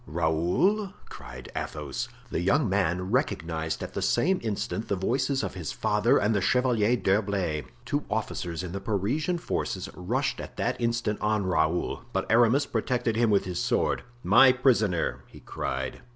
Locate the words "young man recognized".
2.39-3.83